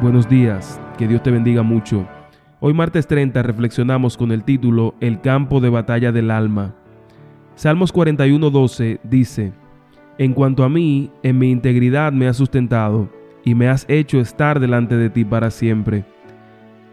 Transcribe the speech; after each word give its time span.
Buenos 0.00 0.26
días, 0.30 0.80
que 0.96 1.06
Dios 1.06 1.22
te 1.22 1.30
bendiga 1.30 1.62
mucho. 1.62 2.08
Hoy 2.58 2.72
martes 2.72 3.06
30 3.06 3.42
reflexionamos 3.42 4.16
con 4.16 4.32
el 4.32 4.44
título 4.44 4.94
El 4.98 5.20
campo 5.20 5.60
de 5.60 5.68
batalla 5.68 6.10
del 6.10 6.30
alma. 6.30 6.74
Salmos 7.54 7.92
41:12 7.92 9.00
dice, 9.02 9.52
En 10.16 10.32
cuanto 10.32 10.64
a 10.64 10.70
mí, 10.70 11.10
en 11.22 11.38
mi 11.38 11.50
integridad 11.50 12.12
me 12.12 12.28
has 12.28 12.38
sustentado 12.38 13.10
y 13.44 13.54
me 13.54 13.68
has 13.68 13.84
hecho 13.90 14.20
estar 14.20 14.58
delante 14.58 14.96
de 14.96 15.10
ti 15.10 15.26
para 15.26 15.50
siempre. 15.50 16.06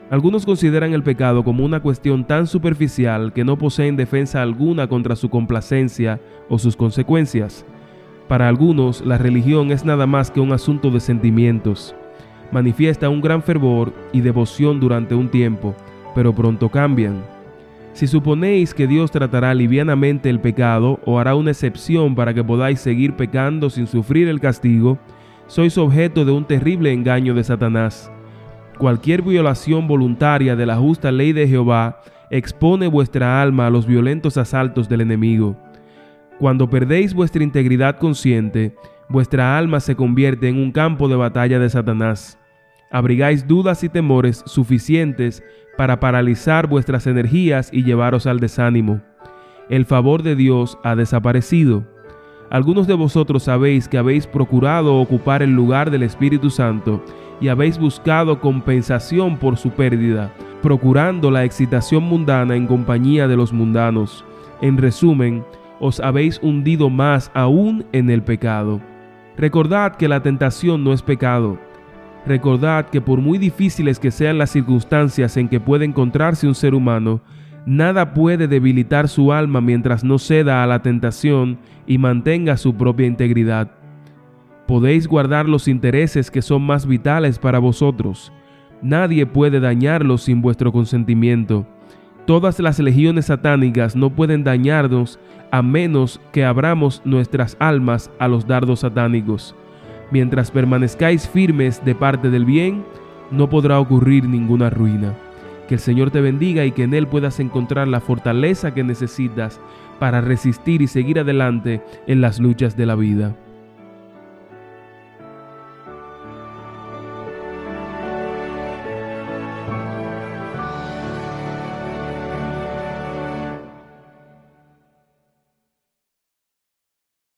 Algunos 0.09 0.45
consideran 0.45 0.91
el 0.93 1.03
pecado 1.03 1.45
como 1.45 1.63
una 1.63 1.79
cuestión 1.79 2.27
tan 2.27 2.45
superficial 2.45 3.31
que 3.31 3.45
no 3.45 3.57
poseen 3.57 3.95
defensa 3.95 4.41
alguna 4.41 4.89
contra 4.89 5.15
su 5.15 5.29
complacencia 5.29 6.19
o 6.49 6.59
sus 6.59 6.75
consecuencias. 6.75 7.65
Para 8.27 8.49
algunos, 8.49 8.99
la 9.05 9.17
religión 9.17 9.71
es 9.71 9.85
nada 9.85 10.05
más 10.07 10.29
que 10.29 10.41
un 10.41 10.51
asunto 10.51 10.91
de 10.91 10.99
sentimientos 10.99 11.95
manifiesta 12.51 13.09
un 13.09 13.21
gran 13.21 13.43
fervor 13.43 13.93
y 14.13 14.21
devoción 14.21 14.79
durante 14.79 15.15
un 15.15 15.29
tiempo, 15.29 15.75
pero 16.15 16.33
pronto 16.33 16.69
cambian. 16.69 17.23
Si 17.93 18.05
suponéis 18.05 18.73
que 18.73 18.85
Dios 18.85 19.09
tratará 19.09 19.53
livianamente 19.53 20.29
el 20.29 20.39
pecado 20.39 20.99
o 21.05 21.19
hará 21.19 21.33
una 21.33 21.51
excepción 21.51 22.13
para 22.13 22.33
que 22.33 22.43
podáis 22.43 22.79
seguir 22.79 23.15
pecando 23.15 23.69
sin 23.69 23.87
sufrir 23.87 24.27
el 24.27 24.39
castigo, 24.39 24.99
sois 25.47 25.77
objeto 25.77 26.23
de 26.23 26.31
un 26.31 26.45
terrible 26.45 26.93
engaño 26.93 27.33
de 27.33 27.43
Satanás. 27.43 28.11
Cualquier 28.77 29.23
violación 29.23 29.87
voluntaria 29.87 30.55
de 30.55 30.65
la 30.67 30.75
justa 30.75 31.11
ley 31.11 31.33
de 31.33 31.47
Jehová 31.47 32.01
expone 32.29 32.87
vuestra 32.87 33.41
alma 33.41 33.65
a 33.65 33.69
los 33.71 33.87
violentos 33.87 34.37
asaltos 34.37 34.87
del 34.87 35.01
enemigo. 35.01 35.57
Cuando 36.37 36.69
perdéis 36.69 37.15
vuestra 37.15 37.43
integridad 37.43 37.97
consciente, 37.97 38.75
vuestra 39.09 39.57
alma 39.57 39.79
se 39.79 39.95
convierte 39.95 40.49
en 40.49 40.57
un 40.57 40.71
campo 40.71 41.07
de 41.07 41.15
batalla 41.15 41.59
de 41.59 41.69
Satanás. 41.69 42.37
Abrigáis 42.91 43.47
dudas 43.47 43.83
y 43.83 43.89
temores 43.89 44.43
suficientes 44.45 45.43
para 45.77 45.99
paralizar 45.99 46.67
vuestras 46.67 47.07
energías 47.07 47.69
y 47.71 47.83
llevaros 47.83 48.25
al 48.25 48.39
desánimo. 48.39 49.01
El 49.69 49.85
favor 49.85 50.23
de 50.23 50.35
Dios 50.35 50.77
ha 50.83 50.95
desaparecido. 50.95 51.85
Algunos 52.49 52.87
de 52.87 52.93
vosotros 52.93 53.43
sabéis 53.43 53.89
que 53.89 53.97
habéis 53.97 54.25
procurado 54.25 54.95
ocupar 54.95 55.43
el 55.43 55.51
lugar 55.51 55.91
del 55.91 56.03
Espíritu 56.03 56.49
Santo 56.49 57.03
y 57.41 57.49
habéis 57.49 57.77
buscado 57.77 58.39
compensación 58.39 59.37
por 59.37 59.57
su 59.57 59.71
pérdida, 59.71 60.33
procurando 60.61 61.29
la 61.29 61.43
excitación 61.43 62.03
mundana 62.03 62.55
en 62.55 62.65
compañía 62.65 63.27
de 63.27 63.35
los 63.35 63.51
mundanos. 63.51 64.23
En 64.61 64.77
resumen, 64.77 65.43
os 65.79 65.99
habéis 65.99 66.39
hundido 66.41 66.89
más 66.89 67.29
aún 67.33 67.85
en 67.91 68.09
el 68.09 68.23
pecado. 68.23 68.81
Recordad 69.37 69.95
que 69.95 70.07
la 70.07 70.23
tentación 70.23 70.83
no 70.83 70.93
es 70.93 71.03
pecado. 71.03 71.59
Recordad 72.25 72.89
que 72.89 73.01
por 73.01 73.21
muy 73.21 73.37
difíciles 73.37 73.99
que 73.99 74.09
sean 74.09 74.39
las 74.39 74.49
circunstancias 74.49 75.37
en 75.37 75.47
que 75.47 75.59
puede 75.59 75.85
encontrarse 75.85 76.47
un 76.47 76.55
ser 76.55 76.73
humano, 76.73 77.21
nada 77.67 78.15
puede 78.15 78.47
debilitar 78.47 79.07
su 79.07 79.31
alma 79.31 79.61
mientras 79.61 80.03
no 80.03 80.17
ceda 80.17 80.63
a 80.63 80.67
la 80.67 80.81
tentación 80.81 81.59
y 81.85 81.99
mantenga 81.99 82.57
su 82.57 82.75
propia 82.75 83.05
integridad. 83.05 83.69
Podéis 84.67 85.07
guardar 85.07 85.47
los 85.47 85.67
intereses 85.67 86.31
que 86.31 86.41
son 86.41 86.63
más 86.63 86.87
vitales 86.87 87.37
para 87.37 87.59
vosotros. 87.59 88.33
Nadie 88.81 89.27
puede 89.27 89.59
dañarlos 89.59 90.23
sin 90.23 90.41
vuestro 90.41 90.71
consentimiento. 90.71 91.67
Todas 92.27 92.59
las 92.59 92.77
legiones 92.79 93.27
satánicas 93.27 93.95
no 93.95 94.09
pueden 94.09 94.43
dañarnos 94.43 95.17
a 95.49 95.61
menos 95.61 96.19
que 96.33 96.43
abramos 96.43 97.01
nuestras 97.05 97.55
almas 97.57 98.11
a 98.19 98.27
los 98.27 98.45
dardos 98.45 98.81
satánicos. 98.81 99.55
Mientras 100.11 100.51
permanezcáis 100.51 101.25
firmes 101.25 101.83
de 101.85 101.95
parte 101.95 102.29
del 102.29 102.43
bien, 102.43 102.83
no 103.31 103.49
podrá 103.49 103.79
ocurrir 103.79 104.25
ninguna 104.25 104.69
ruina. 104.69 105.13
Que 105.69 105.75
el 105.75 105.79
Señor 105.79 106.11
te 106.11 106.19
bendiga 106.19 106.65
y 106.65 106.73
que 106.73 106.83
en 106.83 106.93
Él 106.93 107.07
puedas 107.07 107.39
encontrar 107.39 107.87
la 107.87 108.01
fortaleza 108.01 108.73
que 108.73 108.83
necesitas 108.83 109.61
para 109.97 110.19
resistir 110.19 110.81
y 110.81 110.87
seguir 110.87 111.19
adelante 111.19 111.81
en 112.07 112.19
las 112.19 112.41
luchas 112.41 112.75
de 112.75 112.87
la 112.87 112.95
vida. 112.95 113.37